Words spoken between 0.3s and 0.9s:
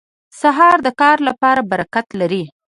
سهار د